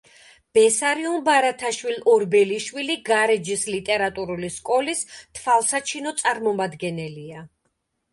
[0.57, 5.03] ბესარიონ ბარათაშვილ-ორბელიშვილი გარეჯის ლიტერატურული სკოლის
[5.41, 7.45] თვალსაჩინო წარმომადგენელია.